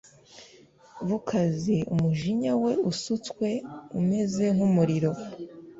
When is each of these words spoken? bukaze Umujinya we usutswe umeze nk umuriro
bukaze 1.07 1.75
Umujinya 1.93 2.51
we 2.63 2.71
usutswe 2.91 3.47
umeze 3.99 4.43
nk 4.55 4.61
umuriro 4.69 5.11